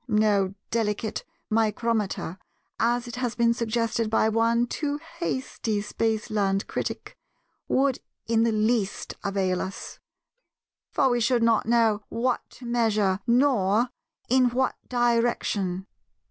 No 0.07 0.55
'delicate 0.71 1.23
micrometer'—as 1.51 3.05
has 3.17 3.35
been 3.35 3.53
suggested 3.53 4.09
by 4.09 4.29
one 4.29 4.65
too 4.65 4.99
hasty 5.19 5.79
Spaceland 5.79 6.65
critic—would 6.65 7.99
in 8.25 8.41
the 8.41 8.51
least 8.51 9.13
avail 9.23 9.61
us; 9.61 9.99
for 10.89 11.07
we 11.11 11.19
should 11.21 11.43
not 11.43 11.67
know 11.67 12.01
what 12.09 12.41
to 12.49 12.65
measure, 12.65 13.19
nor 13.27 13.89
in 14.27 14.49
what 14.49 14.75
direction. 14.89 15.85